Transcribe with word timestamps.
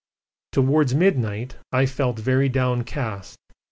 Towards 0.51 0.95
midnight 0.95 1.57
I 1.71 1.85
felt 1.85 2.17
very 2.17 2.49
downcast. 2.49 3.37